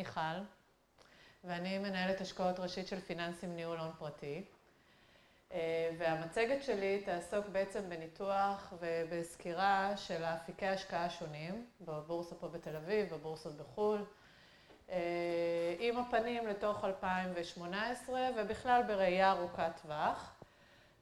[0.00, 0.40] מיכל,
[1.44, 4.42] ואני מנהלת השקעות ראשית של פיננסים ניהול הון פרטי.
[5.98, 13.52] והמצגת שלי תעסוק בעצם בניתוח ובסקירה של אפיקי השקעה השונים, בבורסה פה בתל אביב, בבורסות
[13.56, 14.04] בחו"ל,
[15.78, 20.34] עם הפנים לתוך 2018 ובכלל בראייה ארוכת טווח.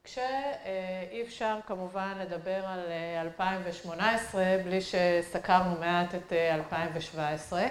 [0.05, 2.81] כשאי אפשר כמובן לדבר על
[3.21, 7.67] 2018 בלי שסקרנו מעט את 2017,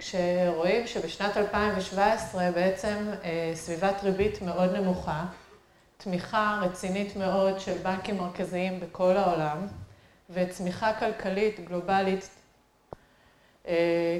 [0.00, 3.10] כשרואים שבשנת 2017 בעצם
[3.54, 5.24] סביבת ריבית מאוד נמוכה,
[5.96, 9.66] תמיכה רצינית מאוד של בנקים מרכזיים בכל העולם
[10.30, 12.28] וצמיחה כלכלית גלובלית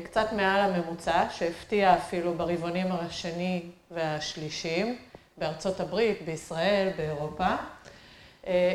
[0.05, 4.99] קצת מעל הממוצע, שהפתיע אפילו ברבעונים השני והשלישי
[5.39, 7.55] בארצות הברית, בישראל, באירופה,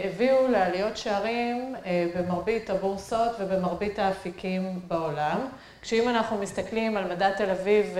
[0.04, 1.76] הביאו לעליות שערים
[2.16, 5.48] במרבית הבורסות ובמרבית האפיקים בעולם.
[5.82, 7.98] כשאם אנחנו מסתכלים על מדד תל אביב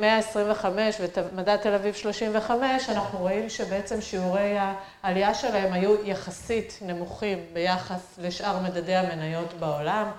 [0.00, 1.00] 125
[1.32, 4.56] ומדד תל אביב 35, אנחנו רואים שבעצם שיעורי
[5.02, 10.10] העלייה שלהם היו יחסית נמוכים ביחס לשאר מדדי המניות בעולם.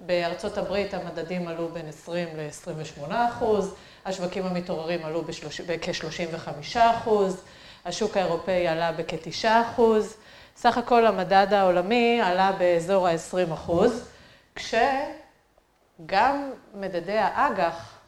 [0.00, 3.74] בארצות הברית המדדים עלו בין 20 ל-28 אחוז,
[4.06, 7.42] השווקים המתעוררים עלו בכ-35 אחוז,
[7.88, 10.16] השוק האירופאי עלה בכ-9 אחוז,
[10.56, 14.08] סך הכל המדד העולמי עלה באזור ה-20 אחוז,
[14.54, 17.98] כשגם מדדי האג"ח,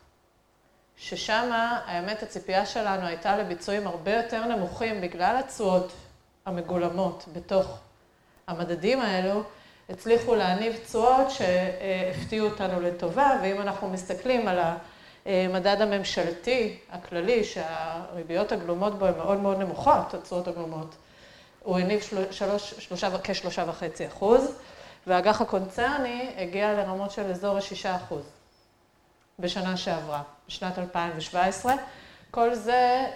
[0.96, 5.92] ששמה האמת הציפייה שלנו הייתה לביצועים הרבה יותר נמוכים בגלל התשואות
[6.46, 7.78] המגולמות בתוך
[8.46, 9.42] המדדים האלו,
[9.90, 14.58] הצליחו להניב תשואות שהפתיעו אותנו לטובה, ואם אנחנו מסתכלים על
[15.26, 20.94] המדד הממשלתי הכללי, שהריביות הגלומות בו הן מאוד מאוד נמוכות, התשואות הגלומות,
[21.62, 22.00] הוא הניב
[23.22, 24.52] כשלושה וחצי אחוז,
[25.06, 28.24] והאג"ח הקונצרני הגיע לרמות של אזור השישה אחוז
[29.38, 31.74] בשנה שעברה, בשנת 2017.
[32.30, 33.06] כל זה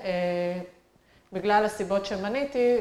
[1.33, 2.77] בגלל הסיבות שמניתי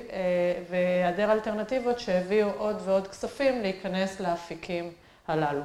[0.69, 4.91] והיעדר אלטרנטיבות שהביאו עוד ועוד כספים להיכנס לאפיקים
[5.27, 5.61] הללו.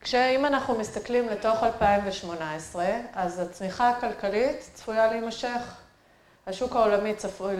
[0.00, 5.60] כשאם אנחנו מסתכלים לתוך 2018, אז הצמיחה הכלכלית צפויה להימשך.
[6.46, 7.56] השוק העולמי צפוי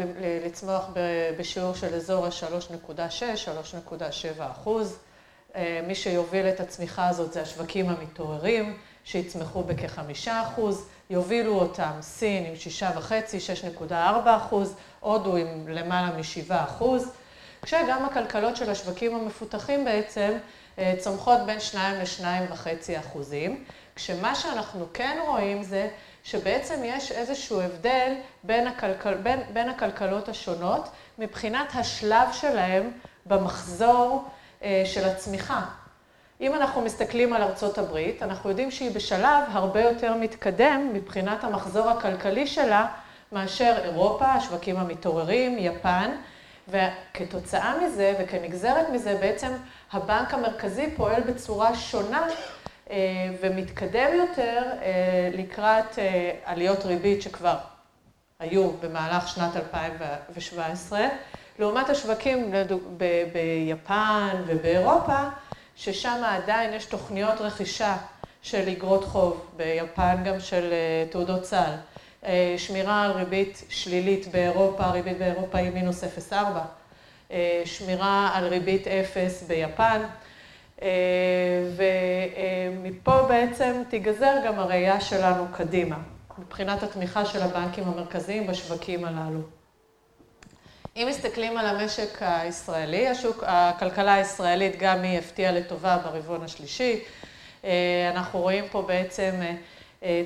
[0.47, 0.84] לצמוח
[1.38, 4.98] בשיעור של אזור ה-3.6-3.7 אחוז.
[5.87, 10.87] מי שיוביל את הצמיחה הזאת זה השווקים המתעוררים, שיצמחו בכ-5 אחוז.
[11.10, 12.53] יובילו אותם סין עם
[13.88, 13.93] 6.5-6.4
[14.37, 17.10] אחוז, הודו עם למעלה מ-7 אחוז,
[17.62, 20.38] כשגם הכלכלות של השווקים המפותחים בעצם
[20.99, 25.89] צומחות בין 2 ל-2.5 אחוזים, כשמה שאנחנו כן רואים זה
[26.25, 28.15] שבעצם יש איזשהו הבדל
[29.53, 32.91] בין הכלכלות השונות מבחינת השלב שלהם
[33.27, 34.25] במחזור
[34.84, 35.61] של הצמיחה.
[36.41, 41.89] אם אנחנו מסתכלים על ארצות הברית, אנחנו יודעים שהיא בשלב הרבה יותר מתקדם מבחינת המחזור
[41.91, 42.87] הכלכלי שלה
[43.33, 46.10] מאשר אירופה, השווקים המתעוררים, יפן,
[46.69, 49.53] וכתוצאה מזה וכנגזרת מזה בעצם
[49.93, 52.26] הבנק המרכזי פועל בצורה שונה
[53.41, 54.62] ומתקדם יותר
[55.32, 55.99] לקראת
[56.44, 57.56] עליות ריבית שכבר
[58.38, 61.00] היו במהלך שנת 2017,
[61.59, 62.54] לעומת השווקים
[63.32, 65.19] ביפן ובאירופה,
[65.77, 67.97] ששם עדיין יש תוכניות רכישה
[68.43, 70.72] של אגרות חוב, ביפן גם של
[71.10, 71.72] תעודות סל,
[72.56, 76.34] שמירה על ריבית שלילית באירופה, הריבית באירופה היא מינוס 0.4,
[77.65, 80.03] שמירה על ריבית אפס ביפן,
[81.77, 85.97] ומפה בעצם תיגזר גם הראייה שלנו קדימה,
[86.39, 89.41] מבחינת התמיכה של הבנקים המרכזיים בשווקים הללו.
[90.97, 93.06] אם מסתכלים על המשק הישראלי,
[93.43, 97.00] הכלכלה הישראלית גם היא הפתיעה לטובה ברבעון השלישי.
[98.15, 99.41] אנחנו רואים פה בעצם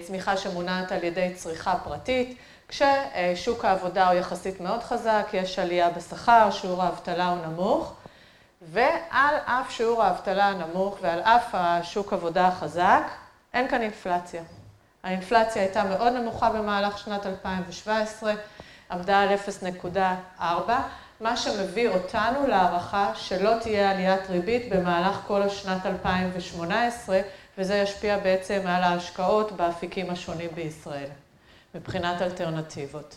[0.06, 2.38] צמיחה שמונעת על ידי צריכה פרטית,
[2.69, 7.94] כששוק העבודה הוא יחסית מאוד חזק, יש עלייה בשכר, שיעור האבטלה הוא נמוך,
[8.62, 13.03] ועל אף שיעור האבטלה הנמוך ועל אף השוק עבודה החזק,
[13.55, 14.42] אין כאן אינפלציה.
[15.03, 18.34] האינפלציה הייתה מאוד נמוכה במהלך שנת 2017,
[18.91, 19.28] עמדה על
[20.39, 20.42] 0.4,
[21.21, 27.21] מה שמביא אותנו להערכה שלא תהיה עליית ריבית במהלך כל השנת 2018,
[27.59, 31.09] וזה ישפיע בעצם על ההשקעות באפיקים השונים בישראל,
[31.75, 33.16] מבחינת אלטרנטיבות.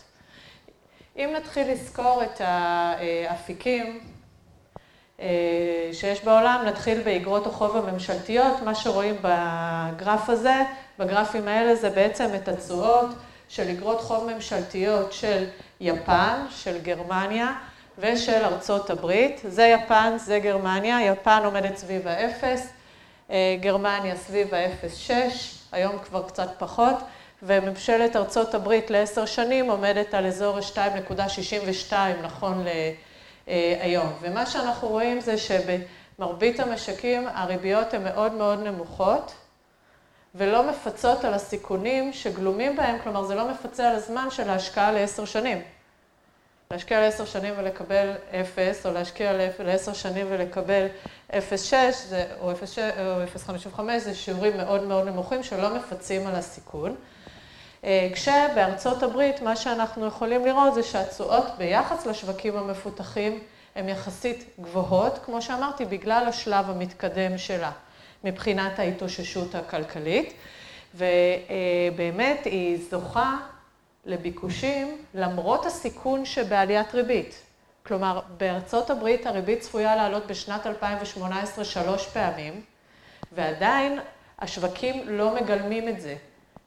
[1.16, 4.00] אם נתחיל לסקור את האפיקים
[5.92, 10.62] שיש בעולם, נתחיל באגרות החוב הממשלתיות, מה שרואים בגרף הזה,
[10.98, 13.08] בגרפים האלה זה בעצם את התשואות
[13.48, 15.44] של אגרות חוב ממשלתיות של
[15.80, 17.52] יפן, של גרמניה
[17.98, 19.40] ושל ארצות הברית.
[19.48, 22.72] זה יפן, זה גרמניה, יפן עומדת סביב האפס,
[23.60, 25.12] גרמניה סביב ה-0.6,
[25.72, 26.96] היום כבר קצת פחות,
[27.42, 31.92] וממשלת ארצות הברית לעשר שנים עומדת על אזור ה-2.62
[32.22, 32.64] נכון
[33.46, 34.12] להיום.
[34.20, 39.34] ומה שאנחנו רואים זה שבמרבית המשקים הריביות הן מאוד מאוד נמוכות,
[40.34, 45.24] ולא מפצות על הסיכונים שגלומים בהם, כלומר זה לא מפצה על הזמן של ההשקעה לעשר
[45.24, 45.62] שנים.
[46.70, 50.86] להשקיע לעשר שנים ולקבל אפס, או להשקיע לעשר שנים ולקבל
[51.30, 51.34] 0.6
[52.40, 56.94] או 0.55, זה שיעורים מאוד מאוד נמוכים שלא מפצים על הסיכון.
[57.84, 63.38] אה, כשבארצות הברית מה שאנחנו יכולים לראות זה שהתשואות ביחס לשווקים המפותחים
[63.76, 67.70] הן יחסית גבוהות, כמו שאמרתי, בגלל השלב המתקדם שלה
[68.24, 70.32] מבחינת ההתאוששות הכלכלית,
[70.94, 73.36] ובאמת היא זוכה
[74.06, 77.42] לביקושים למרות הסיכון שבעליית ריבית.
[77.86, 82.62] כלומר, בארצות הברית הריבית צפויה לעלות בשנת 2018 שלוש פעמים,
[83.32, 83.98] ועדיין
[84.38, 86.16] השווקים לא מגלמים את זה.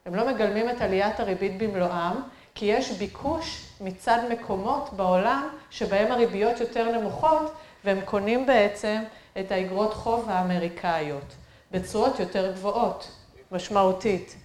[0.06, 2.14] הם לא מגלמים את עליית הריבית במלואם,
[2.56, 7.54] כי יש ביקוש מצד מקומות בעולם שבהם הריביות יותר נמוכות,
[7.86, 9.02] והם קונים בעצם
[9.40, 11.36] את האגרות חוב האמריקאיות,
[11.72, 13.12] בצורות יותר גבוהות,
[13.52, 14.36] משמעותית.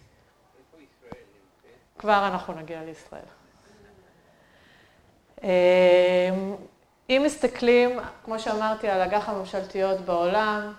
[2.05, 3.23] כבר אנחנו נגיע לישראל.
[5.43, 5.49] אמ,
[7.11, 10.73] אם מסתכלים, כמו שאמרתי, על אג"ח הממשלתיות בעולם,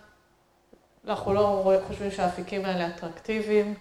[1.07, 3.73] אנחנו לא חושבים שהאפיקים האלה אטרקטיביים.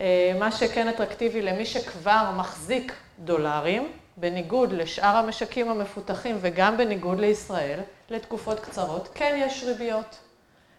[0.00, 7.80] אה, מה שכן אטרקטיבי למי שכבר מחזיק דולרים, בניגוד לשאר המשקים המפותחים וגם בניגוד לישראל,
[8.10, 10.18] לתקופות קצרות, כן יש ריביות.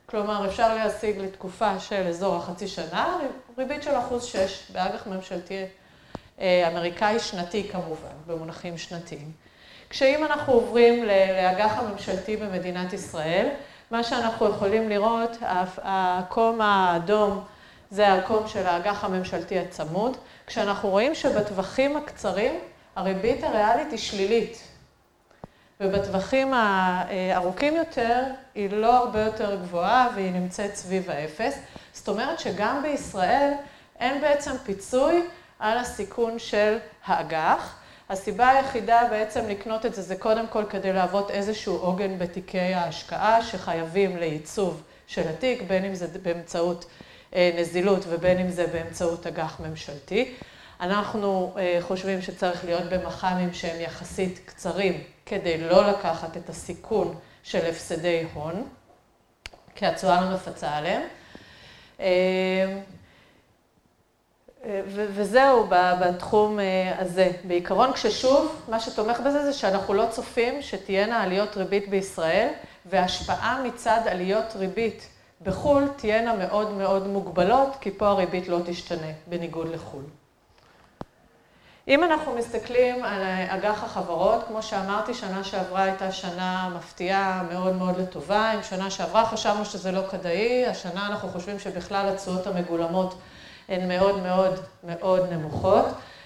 [0.06, 3.18] כלומר, אפשר להשיג לתקופה של אזור החצי שנה,
[3.58, 5.66] ריבית של אחוז שש באג"ח ממשלתי
[6.68, 9.32] אמריקאי שנתי כמובן, במונחים שנתיים.
[9.90, 13.50] כשאם אנחנו עוברים לאג"ח הממשלתי במדינת ישראל,
[13.92, 15.38] מה שאנחנו יכולים לראות,
[15.82, 17.44] העקום האדום
[17.92, 20.18] זה העקום של האג"ח הממשלתי הצמוד,
[20.48, 22.60] כשאנחנו רואים שבטווחים הקצרים
[22.96, 24.68] הריבית הריאלית היא שלילית,
[25.82, 28.24] ובטווחים הארוכים יותר
[28.56, 31.60] היא לא הרבה יותר גבוהה והיא נמצאת סביב האפס.
[31.94, 33.54] זאת אומרת שגם בישראל
[34.00, 35.24] אין בעצם פיצוי
[35.62, 37.76] על הסיכון של האג"ח.
[38.10, 43.44] הסיבה היחידה בעצם לקנות את זה, זה קודם כל כדי להוות איזשהו עוגן בתיקי ההשקעה
[43.44, 46.86] שחייבים לייצוב של התיק, בין אם זה באמצעות
[47.36, 50.34] אה, נזילות ובין אם זה באמצעות אג"ח ממשלתי.
[50.80, 57.66] אנחנו אה, חושבים שצריך להיות במח"מים שהם יחסית קצרים כדי לא לקחת את הסיכון של
[57.70, 58.68] הפסדי הון,
[59.76, 61.02] כי התשואה לא מפצה עליהם.
[64.66, 66.60] אה, וזהו בתחום
[66.98, 67.32] הזה.
[67.44, 72.48] בעיקרון, כששוב, מה שתומך בזה זה שאנחנו לא צופים שתהיינה עליות ריבית בישראל,
[72.86, 75.08] והשפעה מצד עליות ריבית
[75.42, 80.04] בחו"ל תהיינה מאוד מאוד מוגבלות, כי פה הריבית לא תשתנה, בניגוד לחו"ל.
[81.88, 87.98] אם אנחנו מסתכלים על אג"ח החברות, כמו שאמרתי, שנה שעברה הייתה שנה מפתיעה מאוד מאוד
[87.98, 88.52] לטובה.
[88.54, 93.16] אם שנה שעברה חשבנו שזה לא כדאי, השנה אנחנו חושבים שבכלל התשואות המגולמות
[93.72, 95.86] הן מאוד מאוד מאוד נמוכות.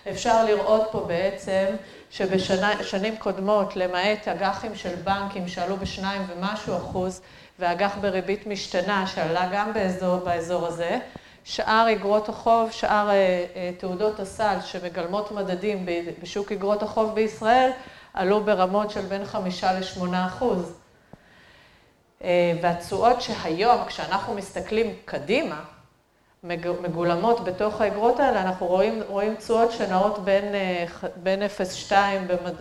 [0.10, 1.66] אפשר לראות פה בעצם
[2.12, 7.22] שבשנים קודמות, למעט אג"חים של בנקים שעלו בשניים ומשהו אחוז,
[7.60, 11.00] ואג"ח בריבית משתנה שעלה גם באזור, באזור הזה,
[11.44, 15.86] שאר אגרות החוב, שאר אה, אה, תעודות הסל שמגלמות מדדים
[16.22, 17.72] בשוק אגרות החוב בישראל,
[18.14, 20.74] עלו ברמות של בין חמישה לשמונה אחוז.
[22.24, 25.62] אה, והתשואות שהיום, כשאנחנו מסתכלים קדימה,
[26.82, 30.46] מגולמות בתוך האגרות האלה, אנחנו רואים, רואים תשואות שנעות בין,
[31.16, 31.42] בין
[31.90, 31.94] 0.2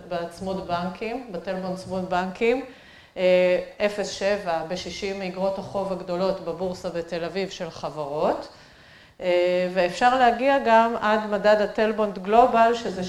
[0.09, 2.65] בצמוד בנקים, בטלבון צמוד בנקים,
[3.15, 3.17] 0.7
[4.67, 8.47] ב-60 מאגרות החוב הגדולות בבורסה בתל אביב של חברות,
[9.73, 13.01] ואפשר להגיע גם עד מדד הטלבונד גלובל, שזה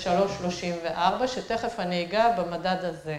[0.84, 3.16] 3.34, שתכף אני אגע במדד הזה.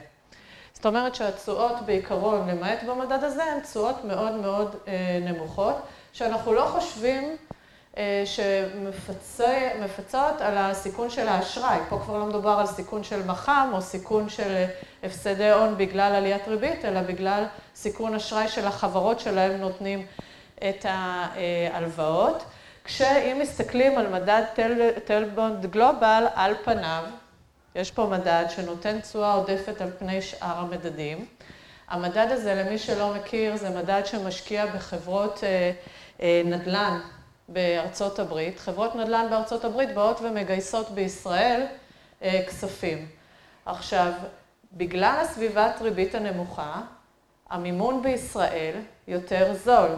[0.74, 4.76] זאת אומרת שהתשואות בעיקרון, למעט במדד הזה, הן תשואות מאוד מאוד
[5.22, 5.76] נמוכות,
[6.14, 7.38] שאנחנו לא חושבים
[8.26, 9.62] שמפצות
[10.42, 11.78] על הסיכון של האשראי.
[11.90, 14.66] פה כבר לא מדובר על סיכון של מח"מ או סיכון של
[15.04, 20.06] הפסדי הון בגלל עליית ריבית, אלא בגלל סיכון אשראי של החברות שלהם נותנים
[20.70, 22.44] את ההלוואות.
[22.84, 24.44] כשאם מסתכלים על מדד
[25.06, 27.04] טלבונד גלובל, על פניו,
[27.76, 31.26] יש פה מדד שנותן תשואה עודפת על פני שאר המדדים.
[31.90, 35.44] המדד הזה, למי שלא מכיר, זה מדד שמשקיע בחברות
[36.46, 37.00] נדל"ן
[37.48, 38.60] בארצות הברית.
[38.60, 41.66] חברות נדל"ן בארצות הברית באות ומגייסות בישראל
[42.22, 43.08] כספים.
[43.66, 44.12] עכשיו,
[44.74, 46.82] בגלל הסביבת ריבית הנמוכה,
[47.50, 48.76] המימון בישראל
[49.08, 49.90] יותר זול.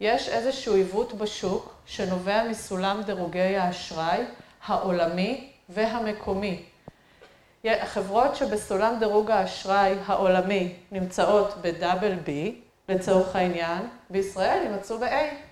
[0.00, 4.24] יש איזשהו עיוות בשוק שנובע מסולם דירוגי האשראי
[4.66, 6.62] העולמי והמקומי.
[7.64, 12.30] החברות שבסולם דירוג האשראי העולמי נמצאות ב-double B,
[12.88, 15.49] לצורך העניין, בישראל יימצאו ב-A.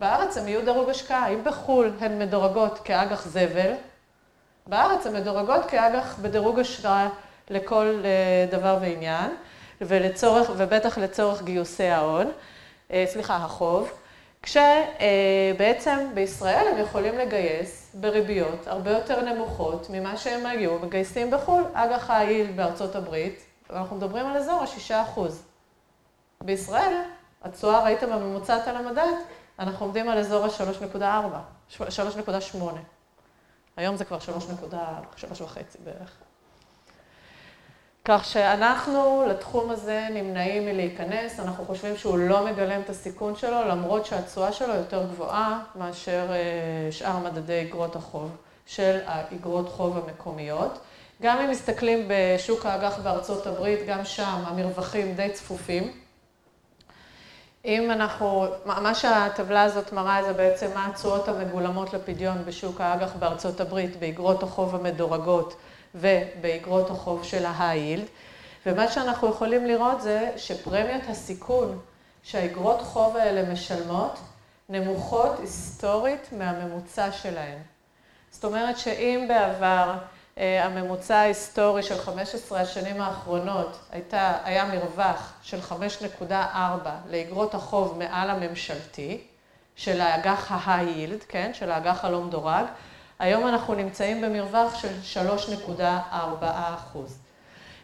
[0.00, 1.28] בארץ הן יהיו דירוג השקעה.
[1.28, 3.72] אם בחו"ל הן מדורגות כאג"ח זבל,
[4.66, 7.08] בארץ הן מדורגות כאג"ח בדירוג השקעה
[7.50, 9.30] לכל אה, דבר ועניין,
[9.80, 12.30] ולצורך, ובטח לצורך גיוסי ההון,
[12.90, 13.90] אה, סליחה, החוב,
[14.42, 21.62] כשבעצם בישראל הם יכולים לגייס בריביות הרבה יותר נמוכות ממה שהם היו מגייסים בחו"ל.
[21.72, 25.20] אג"ח העיל בארצות הברית, ואנחנו מדברים על אזור ה-6%.
[26.40, 27.02] בישראל,
[27.42, 29.12] התשואה ראיתם הממוצעת על המדד,
[29.60, 32.56] אנחנו עומדים על אזור ה-3.4, 3.8.
[33.76, 34.74] היום זה כבר 3.4,
[35.16, 36.12] 3.5 בערך.
[38.04, 44.06] כך שאנחנו לתחום הזה נמנעים מלהיכנס, אנחנו חושבים שהוא לא מגלם את הסיכון שלו, למרות
[44.06, 48.36] שהתשואה שלו יותר גבוהה מאשר אה, שאר מדדי אגרות החוב
[48.66, 50.78] של האגרות חוב המקומיות.
[51.22, 55.99] גם אם מסתכלים בשוק האג"ח בארצות הברית, גם שם המרווחים די צפופים.
[57.64, 63.60] אם אנחנו, מה שהטבלה הזאת מראה זה בעצם מה התשואות המגולמות לפדיון בשוק האג"ח בארצות
[63.60, 65.56] הברית, באגרות החוב המדורגות
[65.94, 68.06] ובאגרות החוב של ההיילד.
[68.66, 71.78] ומה שאנחנו יכולים לראות זה שפרמיית הסיכון
[72.22, 74.18] שהאגרות חוב האלה משלמות
[74.68, 77.58] נמוכות היסטורית מהממוצע שלהן.
[78.30, 79.94] זאת אומרת שאם בעבר
[80.36, 85.58] הממוצע ההיסטורי של 15 השנים האחרונות הייתה, היה מרווח של
[86.20, 86.32] 5.4
[87.10, 89.20] לאגרות החוב מעל הממשלתי,
[89.76, 92.64] של האג"ח yield, כן, של האג"ח הלא מדורג,
[93.18, 95.20] היום אנחנו נמצאים במרווח של
[95.68, 95.82] 3.4
[96.42, 97.18] אחוז.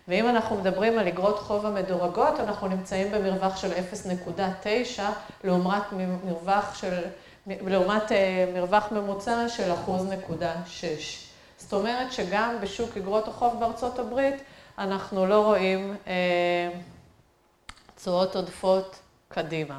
[0.09, 5.00] ואם אנחנו מדברים על אגרות חוב המדורגות, אנחנו נמצאים במרווח של 0.9
[5.45, 5.83] לעומת
[6.25, 7.03] מרווח של,
[7.47, 11.25] לעומת אה, מרווח ממוצע של 1.6.
[11.66, 14.35] זאת אומרת שגם בשוק אגרות החוב בארצות הברית
[14.78, 16.70] אנחנו לא רואים אה,
[17.96, 18.96] תשואות עודפות
[19.28, 19.78] קדימה.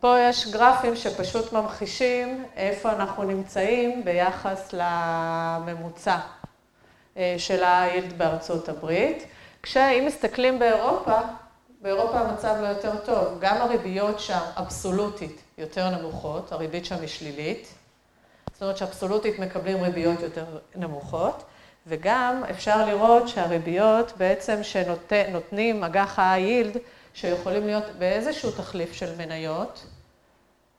[0.00, 6.18] פה יש גרפים שפשוט ממחישים איפה אנחנו נמצאים ביחס לממוצע
[7.16, 9.24] אה, של הילד בארצות הברית.
[9.62, 11.18] כשאם מסתכלים באירופה,
[11.80, 13.38] באירופה המצב לא יותר טוב.
[13.40, 17.77] גם הריביות שם אבסולוטית יותר נמוכות, הריבית שם היא שלילית.
[18.58, 21.44] זאת אומרת שאבסולוטית מקבלים ריביות יותר נמוכות,
[21.86, 26.78] וגם אפשר לראות שהריביות בעצם שנותנים אג"ח ה-yield,
[27.14, 29.86] שיכולים להיות באיזשהו תחליף של מניות,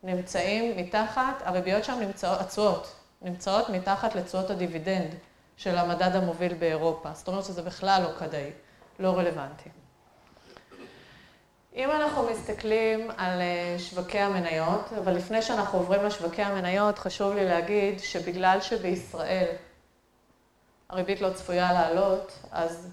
[0.03, 5.15] נמצאים מתחת, הריביות שם נמצאות, התשואות, נמצאות מתחת לתשואות הדיבידנד
[5.57, 7.09] של המדד המוביל באירופה.
[7.13, 8.51] זאת אומרת שזה בכלל לא כדאי,
[8.99, 9.69] לא רלוונטי.
[11.79, 17.45] אם אנחנו מסתכלים על אה, שווקי המניות, אבל לפני שאנחנו עוברים לשווקי המניות, חשוב לי
[17.45, 19.45] להגיד שבגלל שבישראל
[20.89, 22.87] הריבית לא צפויה לעלות, אז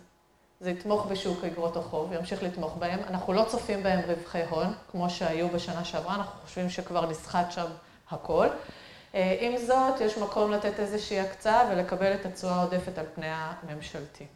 [0.61, 3.01] זה יתמוך בשוק אגרות החוב, ימשיך לתמוך בהם.
[3.09, 7.67] אנחנו לא צופים בהם רווחי הון, כמו שהיו בשנה שעברה, אנחנו חושבים שכבר נסחט שם
[8.11, 8.47] הכל.
[9.15, 14.27] אה, עם זאת, יש מקום לתת איזושהי הקצאה ולקבל את התשואה העודפת על פני הממשלתי.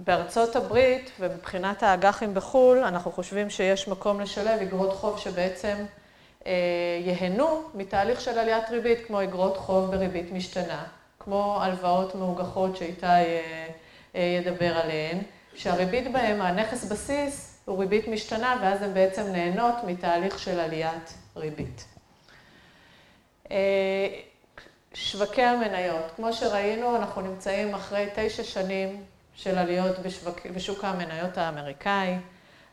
[0.00, 5.76] אה, בארצות הברית ומבחינת האג"חים בחו"ל, אנחנו חושבים שיש מקום לשלב אגרות חוב שבעצם
[6.46, 6.52] אה,
[7.04, 10.84] ייהנו מתהליך של עליית ריבית, כמו אגרות חוב בריבית משתנה,
[11.18, 13.66] כמו הלוואות מאוגחות שאיתי אה,
[14.14, 15.18] אה, ידבר עליהן,
[15.54, 21.84] שהריבית בהן, הנכס בסיס, הוא ריבית משתנה, ואז הן בעצם נהנות מתהליך של עליית ריבית.
[24.94, 29.04] שווקי המניות, כמו שראינו, אנחנו נמצאים אחרי תשע שנים
[29.42, 32.16] של עליות בשוק, בשוק המניות האמריקאי.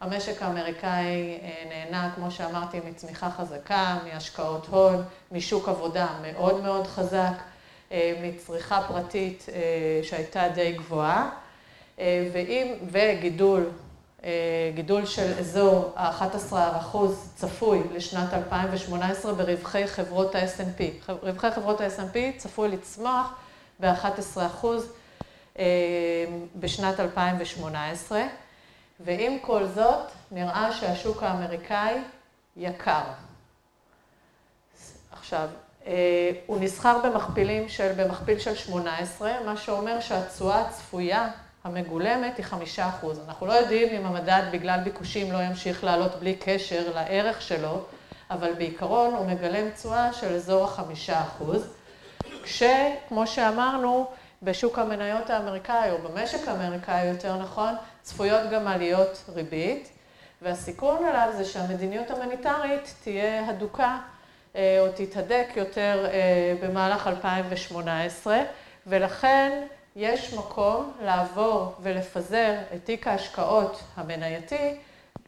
[0.02, 7.34] המשק האמריקאי אה, נהנה, כמו שאמרתי, מצמיחה חזקה, מהשקעות הון, משוק עבודה מאוד מאוד חזק,
[7.92, 11.30] אה, מצריכה פרטית אה, שהייתה די גבוהה,
[12.34, 13.70] ואם, וגידול,
[14.76, 16.98] גידול של אזור ה-11%
[17.36, 21.12] צפוי לשנת 2018 ברווחי חברות ה-S&P.
[21.24, 23.34] רווחי חברות ה-S&P צפוי לצמוח
[23.80, 24.66] ב-11%.
[26.56, 28.24] בשנת 2018,
[29.00, 31.94] ועם כל זאת, נראה שהשוק האמריקאי
[32.58, 33.04] יקר.
[35.12, 35.50] עכשיו,
[35.88, 41.30] אה, הוא נסחר במכפילים של, במכפיל של 18, מה שאומר שהתשואה הצפויה
[41.64, 42.82] המגולמת היא 5%.
[43.28, 47.82] אנחנו לא יודעים אם המדד בגלל ביקושים לא ימשיך לעלות בלי קשר לערך שלו,
[48.32, 51.44] אבל בעיקרון הוא מגלם תשואה של אזור ה-5%,
[52.44, 54.08] כשכמו שאמרנו,
[54.44, 59.90] בשוק המניות האמריקאי, או במשק האמריקאי יותר נכון, צפויות גם עליות ריבית,
[60.42, 63.98] והסיכון עליו זה שהמדיניות המוניטרית תהיה הדוקה
[64.56, 66.06] או תתהדק יותר
[66.62, 68.40] במהלך 2018,
[68.88, 69.64] ולכן
[69.96, 74.76] יש מקום לעבור ולפזר את תיק ההשקעות המנייתי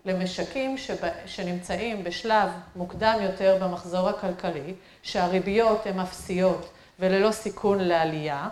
[0.05, 0.75] למשקים
[1.25, 4.73] שנמצאים בשלב מוקדם יותר במחזור הכלכלי,
[5.03, 8.47] שהריביות הן אפסיות וללא סיכון לעלייה,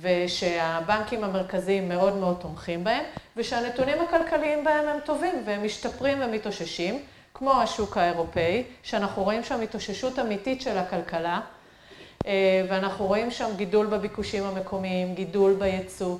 [0.00, 3.04] ושהבנקים המרכזיים מאוד מאוד תומכים בהם,
[3.36, 7.02] ושהנתונים הכלכליים בהם הם טובים והם משתפרים ומתאוששים,
[7.34, 11.40] כמו השוק האירופאי, שאנחנו רואים שם התאוששות אמיתית של הכלכלה,
[12.68, 16.16] ואנחנו רואים שם גידול בביקושים המקומיים, גידול בייצוא,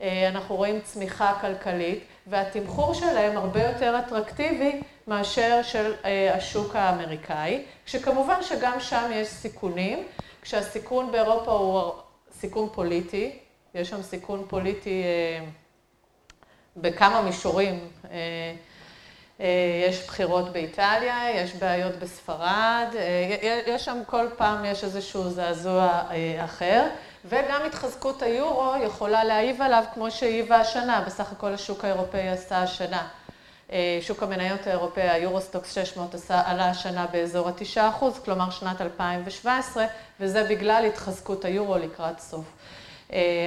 [0.00, 5.94] אנחנו רואים צמיחה כלכלית, והתמחור שלהם הרבה יותר אטרקטיבי מאשר של
[6.34, 10.06] השוק האמריקאי, כשכמובן שגם שם יש סיכונים,
[10.42, 11.92] כשהסיכון באירופה הוא
[12.40, 13.38] סיכון פוליטי,
[13.74, 15.02] יש שם סיכון פוליטי
[16.76, 17.88] בכמה מישורים.
[19.88, 22.86] יש בחירות באיטליה, יש בעיות בספרד,
[23.66, 26.02] יש שם כל פעם, יש איזשהו זעזוע
[26.44, 26.86] אחר,
[27.24, 33.08] וגם התחזקות היורו יכולה להעיב עליו כמו שהעיבה השנה, בסך הכל השוק האירופאי עשה השנה.
[34.00, 39.86] שוק המניות האירופאי, היורוסטוקס 600 עלה השנה באזור ה-9%, כלומר שנת 2017,
[40.20, 42.44] וזה בגלל התחזקות היורו לקראת סוף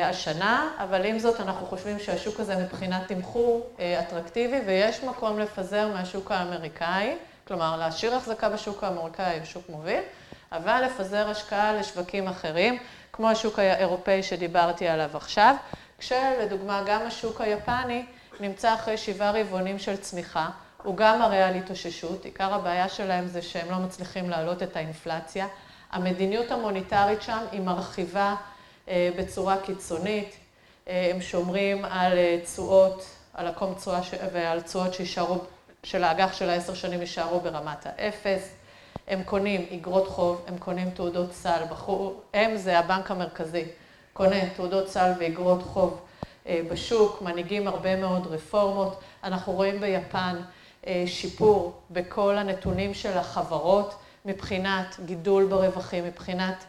[0.03, 3.67] השנה, אבל עם זאת אנחנו חושבים שהשוק הזה מבחינת תמחור
[3.99, 7.15] אטרקטיבי, ויש מקום לפזר מהשוק האמריקאי,
[7.47, 10.01] כלומר להשאיר החזקה בשוק האמריקאי, השוק מוביל,
[10.51, 12.77] אבל לפזר השקעה לשווקים אחרים,
[13.13, 15.55] כמו השוק האירופאי שדיברתי עליו עכשיו,
[15.99, 18.05] כשלדוגמה גם השוק היפני
[18.39, 20.49] נמצא אחרי שבעה רבעונים של צמיחה,
[20.83, 25.47] הוא גם מראה על התאוששות, עיקר הבעיה שלהם זה שהם לא מצליחים להעלות את האינפלציה,
[25.91, 28.35] המדיניות המוניטרית שם היא מרחיבה
[28.87, 30.35] בצורה קיצונית,
[30.87, 33.99] הם שומרים על תשואות, על עקום תשואה
[34.33, 35.37] ועל תשואות שישארו,
[35.83, 38.49] של האג"ח של העשר שנים יישארו ברמת האפס,
[39.07, 41.62] הם קונים אגרות חוב, הם קונים תעודות סל,
[42.34, 43.65] הם זה הבנק המרכזי,
[44.13, 46.01] קונה תעודות סל ואגרות חוב
[46.47, 50.36] בשוק, מנהיגים הרבה מאוד רפורמות, אנחנו רואים ביפן
[51.06, 56.65] שיפור בכל הנתונים של החברות מבחינת גידול ברווחים, מבחינת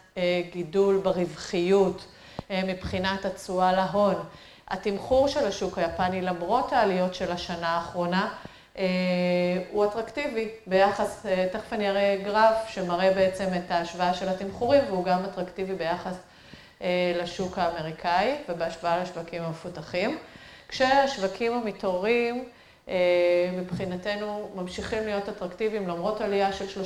[0.52, 2.04] גידול ברווחיות,
[2.50, 4.14] מבחינת התשואה להון.
[4.68, 8.28] התמחור של השוק היפני למרות העליות של השנה האחרונה
[9.72, 15.24] הוא אטרקטיבי ביחס, תכף אני אראה גרף שמראה בעצם את ההשוואה של התמחורים והוא גם
[15.24, 16.14] אטרקטיבי ביחס
[17.22, 20.18] לשוק האמריקאי ובהשוואה לשווקים המפותחים.
[20.68, 22.44] כשהשווקים המתעוררים
[23.52, 26.82] מבחינתנו ממשיכים להיות אטרקטיביים למרות עלייה של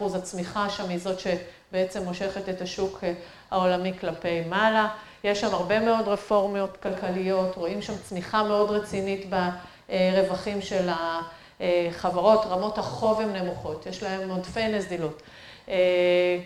[0.00, 3.04] 35%, הצמיחה שם היא זאת שבעצם מושכת את השוק
[3.50, 4.88] העולמי כלפי מעלה.
[5.24, 9.26] יש שם הרבה מאוד רפורמיות כלכליות, רואים שם צמיחה מאוד רצינית
[9.90, 10.88] ברווחים של
[11.60, 15.22] החברות, רמות החוב הן נמוכות, יש להם עודפי נזילות.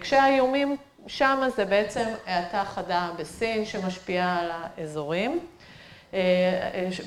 [0.01, 0.77] כשהאיומים
[1.07, 5.41] שם זה בעצם האטה חדה בסין שמשפיעה על האזורים,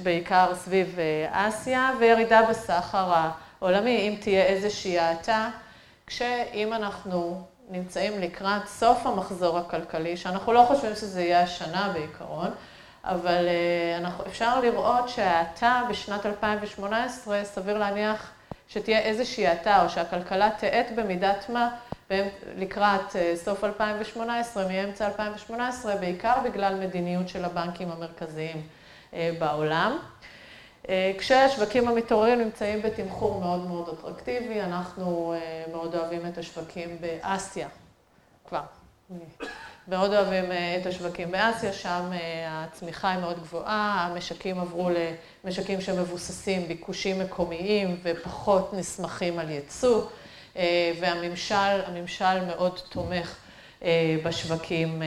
[0.04, 0.98] בעיקר סביב
[1.32, 3.14] אסיה, וירידה בסחר
[3.60, 5.50] העולמי, אם תהיה איזושהי האטה,
[6.08, 12.52] כשאם אנחנו נמצאים לקראת סוף המחזור הכלכלי, שאנחנו לא חושבים שזה יהיה השנה בעיקרון,
[13.04, 13.48] אבל
[14.28, 18.32] אפשר לראות שההאטה בשנת 2018, סביר להניח
[18.68, 21.70] שתהיה איזושהי האטה, או שהכלכלה תאט במידת מה
[22.58, 28.62] לקראת סוף 2018, מאמצע 2018, בעיקר בגלל מדיניות של הבנקים המרכזיים
[29.40, 29.98] בעולם.
[31.18, 35.34] כשהשווקים המתעוררים נמצאים בתמחור מאוד מאוד אטרקטיבי, אנחנו
[35.72, 37.68] מאוד אוהבים את השווקים באסיה,
[38.48, 38.62] כבר,
[39.88, 40.46] מאוד אוהבים
[40.82, 42.10] את השווקים באסיה, שם
[42.48, 44.90] הצמיחה היא מאוד גבוהה, המשקים עברו
[45.44, 50.02] למשקים שמבוססים ביקושים מקומיים ופחות נסמכים על ייצוא,
[51.00, 53.36] והממשל מאוד תומך
[54.24, 55.02] בשווקים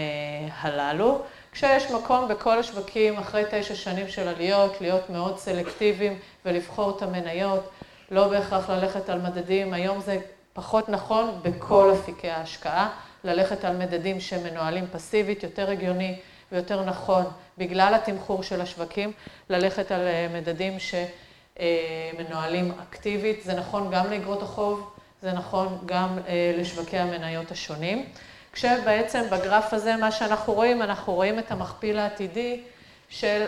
[0.60, 1.20] הללו.
[1.52, 7.70] כשיש מקום בכל השווקים, אחרי תשע שנים של עליות, להיות מאוד סלקטיביים ולבחור את המניות,
[8.10, 10.18] לא בהכרח ללכת על מדדים, היום זה
[10.52, 12.88] פחות נכון בכל אפיקי ההשקעה,
[13.24, 16.18] ללכת על מדדים שמנוהלים פסיבית, יותר הגיוני
[16.52, 17.24] ויותר נכון
[17.58, 19.12] בגלל התמחור של השווקים,
[19.50, 20.00] ללכת על
[20.34, 24.90] מדדים שמנוהלים אקטיבית, זה נכון גם לאגרות החוב,
[25.26, 26.18] זה נכון גם
[26.58, 28.04] לשווקי המניות השונים.
[28.52, 32.60] כשבעצם בגרף הזה מה שאנחנו רואים, אנחנו רואים את המכפיל העתידי
[33.08, 33.46] של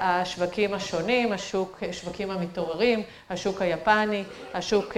[0.00, 1.32] השווקים השונים,
[1.88, 4.24] השווקים המתעוררים, השוק היפני,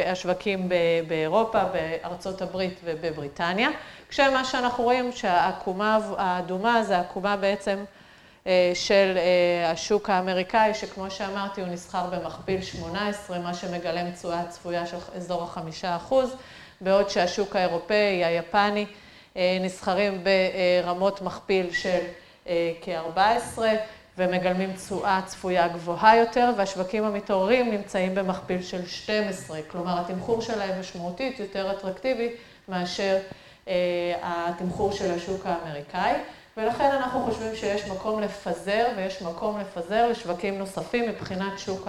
[0.06, 0.68] השווקים
[1.08, 3.68] באירופה, בארצות הברית ובבריטניה.
[4.08, 7.84] כשמה שאנחנו רואים שהעקומה האדומה זה העקומה בעצם
[8.74, 9.18] של
[9.66, 15.96] השוק האמריקאי, שכמו שאמרתי, הוא נסחר במכפיל 18, מה שמגלם תשואה צפויה של אזור החמישה
[15.96, 16.36] אחוז,
[16.80, 18.86] בעוד שהשוק האירופאי, היפני,
[19.36, 22.00] נסחרים ברמות מכפיל של
[22.80, 23.58] כ-14
[24.18, 31.40] ומגלמים תשואה צפויה גבוהה יותר, והשווקים המתעוררים נמצאים במכפיל של 12, כלומר התמחור שלהם משמעותית
[31.40, 32.28] יותר אטרקטיבי
[32.68, 33.18] מאשר
[34.22, 36.12] התמחור של השוק האמריקאי,
[36.56, 41.88] ולכן אנחנו חושבים שיש מקום לפזר ויש מקום לפזר לשווקים נוספים מבחינת שוק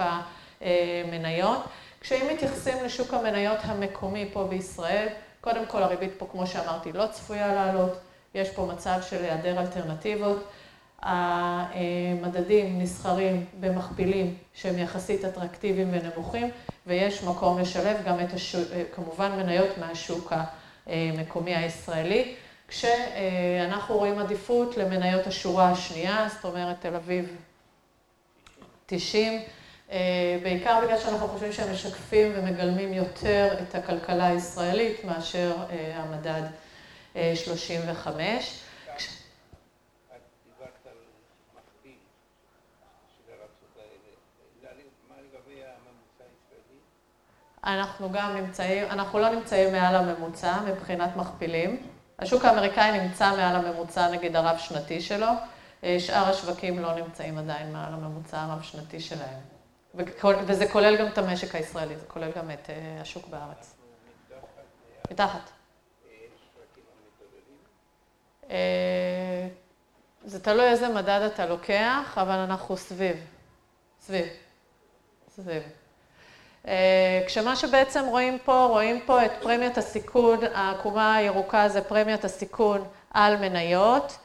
[0.62, 1.64] המניות.
[2.02, 5.08] כשאם מתייחסים לשוק המניות המקומי פה בישראל,
[5.42, 7.98] קודם כל הריבית פה, כמו שאמרתי, לא צפויה לעלות,
[8.36, 10.44] יש פה מצב של היעדר אלטרנטיבות.
[11.02, 16.50] המדדים נסחרים במכפילים שהם יחסית אטרקטיביים ונמוכים,
[16.88, 18.62] ויש מקום לשלב גם את, השוק,
[18.96, 20.34] כמובן, מניות מהשוק
[20.88, 22.36] המקומי הישראלי,
[22.72, 27.36] כשאנחנו רואים עדיפות למניות השורה השנייה, זאת אומרת תל אביב
[28.86, 29.42] 90,
[30.44, 35.56] בעיקר בגלל שאנחנו חושבים שהם משקפים ומגלמים יותר את הכלכלה הישראלית מאשר
[35.94, 36.42] המדד
[37.36, 38.60] 35.
[47.64, 52.01] אנחנו גם נמצאים, אנחנו לא נמצאים מעל הממוצע מבחינת מכפילים.
[52.22, 55.28] השוק האמריקאי נמצא מעל הממוצע, נגיד הרב שנתי שלו,
[55.84, 59.40] שאר השווקים לא נמצאים עדיין מעל הממוצע הרב שנתי שלהם.
[60.48, 62.70] וזה כולל גם את המשק הישראלי, זה כולל גם את
[63.02, 63.76] השוק בארץ.
[65.12, 65.52] מתחת.
[70.26, 73.18] זה תלוי איזה מדד אתה לוקח, אבל אנחנו סביב.
[74.02, 74.28] סביב.
[75.36, 75.64] סביב.
[77.28, 83.38] כשמה שבעצם רואים פה, רואים פה את פרמיית הסיכון, העקומה הירוקה זה פרמיית הסיכון על
[83.38, 84.18] מניות,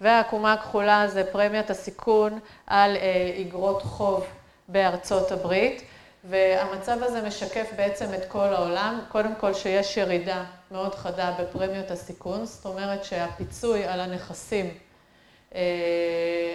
[0.00, 2.96] והעקומה הכחולה זה פרמיית הסיכון על
[3.40, 4.24] אגרות חוב
[4.68, 5.82] בארצות הברית,
[6.24, 12.44] והמצב הזה משקף בעצם את כל העולם, קודם כל שיש ירידה מאוד חדה בפרמיות הסיכון,
[12.46, 14.70] זאת אומרת שהפיצוי על הנכסים,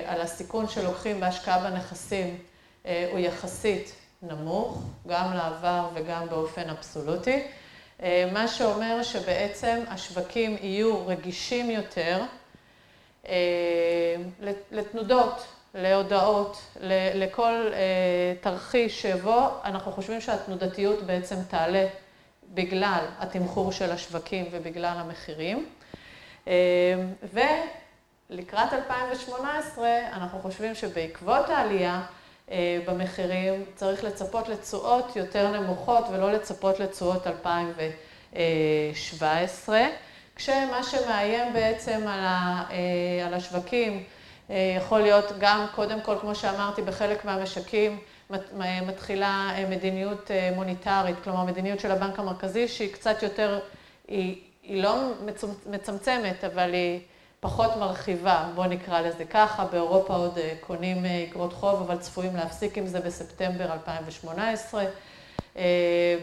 [0.06, 2.38] על הסיכון שלוקחים בהשקעה בנכסים
[2.84, 7.47] הוא יחסית נמוך, גם לעבר וגם באופן אבסולוטי,
[8.32, 12.23] מה שאומר שבעצם השווקים יהיו רגישים יותר
[14.71, 16.62] לתנודות, להודעות,
[17.15, 17.71] לכל
[18.41, 21.88] תרחיש שבו אנחנו חושבים שהתנודתיות בעצם תעלה
[22.53, 25.69] בגלל התמחור של השווקים ובגלל המחירים.
[28.29, 32.01] ולקראת 2018 אנחנו חושבים שבעקבות העלייה
[32.88, 39.82] במחירים צריך לצפות לתשואות יותר נמוכות ולא לצפות לתשואות 2017,
[40.36, 42.02] כשמה שמאיים בעצם
[43.26, 44.04] על השווקים
[44.50, 48.00] יכול להיות גם, קודם כל, כמו שאמרתי, בחלק מהמשקים
[48.88, 53.60] מתחילה מדיניות מוניטרית, כלומר מדיניות של הבנק המרכזי שהיא קצת יותר,
[54.08, 54.96] היא לא
[55.66, 57.00] מצמצמת, אבל היא
[57.39, 62.88] פחות מרחיבה, בואו נקרא לזה ככה, באירופה עוד קונים אגרות חוב, אבל צפויים להפסיק עם
[62.88, 64.84] זה בספטמבר 2018.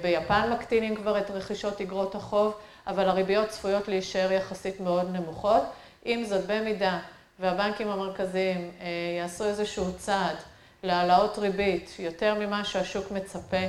[0.03, 2.55] ביפן מקטינים כבר את רכישות אגרות החוב,
[2.87, 5.63] אבל הריביות צפויות להישאר יחסית מאוד נמוכות.
[6.05, 6.99] עם זאת, במידה
[7.41, 8.71] והבנקים המרכזיים
[9.19, 10.37] יעשו איזשהו צעד
[10.83, 13.67] להעלאות ריבית יותר ממה שהשוק מצפה,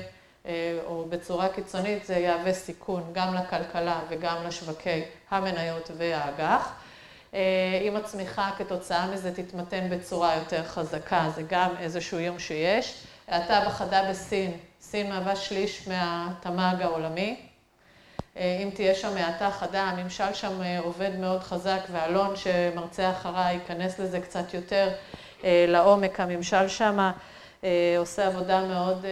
[0.86, 6.74] או בצורה קיצונית, זה יהווה סיכון גם לכלכלה וגם לשווקי המניות והאג"ח.
[7.34, 12.94] אם הצמיחה כתוצאה מזה תתמתן בצורה יותר חזקה, זה גם איזשהו איום שיש.
[13.28, 17.40] האטה בחדה בסין, סין מהווה שליש מהתמ"ג העולמי.
[18.36, 24.20] אם תהיה שם האטה חדה, הממשל שם עובד מאוד חזק, ואלון שמרצה אחריי ייכנס לזה
[24.20, 24.90] קצת יותר
[25.44, 26.20] לעומק.
[26.20, 27.12] הממשל שם
[27.98, 29.06] עושה עבודה מאוד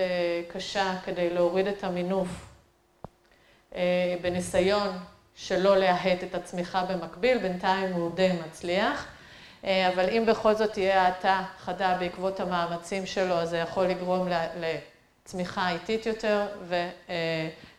[0.54, 2.28] קשה כדי להוריד את המינוף
[4.22, 4.88] בניסיון
[5.36, 9.06] שלא להאט את הצמיחה במקביל, בינתיים הוא די מצליח.
[9.64, 15.70] אבל אם בכל זאת תהיה האטה חדה בעקבות המאמצים שלו, אז זה יכול לגרום לצמיחה
[15.70, 16.48] איטית יותר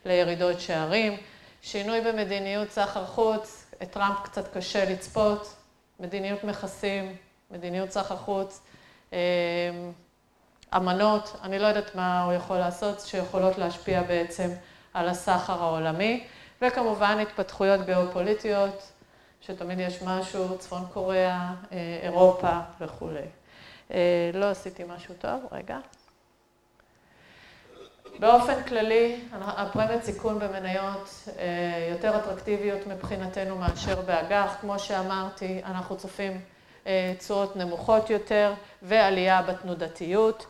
[0.05, 1.16] ולירידות שערים.
[1.62, 5.55] שינוי במדיניות סחר חוץ, את טראמפ קצת קשה לצפות,
[6.01, 7.16] מדיניות מכסים,
[7.51, 8.61] מדיניות סחר חוץ,
[10.77, 14.51] אמנות, אני לא יודעת מה הוא יכול לעשות, שיכולות להשפיע בעצם
[14.95, 16.25] על הסחר העולמי.
[16.62, 18.92] וכמובן התפתחויות גיאופוליטיות,
[19.40, 21.53] שתמיד יש משהו, צפון קוריאה,
[22.03, 23.27] אירופה וכולי.
[24.35, 25.79] לא עשיתי משהו טוב, רגע.
[28.19, 31.29] באופן כללי, הפרמיית סיכון במניות
[31.90, 34.57] יותר אטרקטיביות מבחינתנו מאשר באג"ח.
[34.61, 36.40] כמו שאמרתי, אנחנו צופים
[37.19, 40.47] תשואות נמוכות יותר ועלייה בתנודתיות.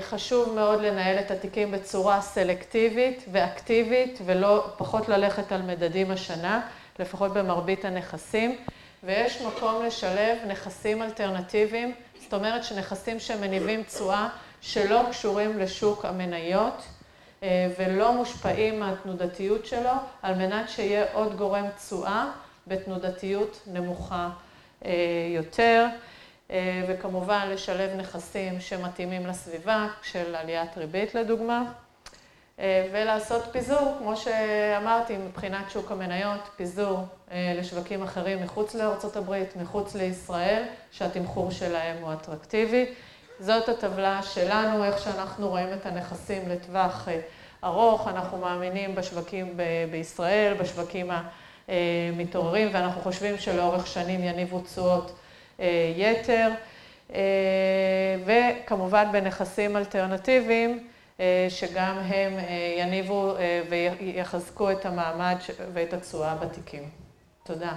[0.00, 6.60] חשוב מאוד לנהל את התיקים בצורה סלקטיבית ואקטיבית ולא פחות ללכת על מדדים השנה,
[6.98, 8.56] לפחות במרבית הנכסים.
[9.04, 14.28] ויש מקום לשלב נכסים אלטרנטיביים, זאת אומרת שנכסים שמניבים תשואה
[14.60, 16.82] שלא קשורים לשוק המניות
[17.78, 19.90] ולא מושפעים מהתנודתיות שלו,
[20.22, 22.26] על מנת שיהיה עוד גורם תשואה
[22.66, 24.28] בתנודתיות נמוכה
[25.34, 25.86] יותר.
[26.88, 31.62] וכמובן לשלב נכסים שמתאימים לסביבה של עליית ריבית לדוגמה.
[32.92, 36.98] ולעשות פיזור, כמו שאמרתי, מבחינת שוק המניות, פיזור
[37.34, 42.86] לשווקים אחרים מחוץ לארה"ב, מחוץ לישראל, שהתמחור שלהם הוא אטרקטיבי.
[43.40, 47.08] זאת הטבלה שלנו, איך שאנחנו רואים את הנכסים לטווח
[47.64, 48.08] ארוך.
[48.08, 49.56] אנחנו מאמינים בשווקים
[49.90, 51.10] בישראל, בשווקים
[51.68, 55.17] המתעוררים, ואנחנו חושבים שלאורך שנים יניבו תשואות
[55.96, 56.50] יתר.
[58.24, 60.88] וכמובן בנכסים אלטרנטיביים,
[61.48, 62.32] שגם הם
[62.78, 63.34] יניבו
[63.68, 65.36] ויחזקו את המעמד
[65.72, 66.90] ואת התשואה בתיקים.
[67.42, 67.72] תודה.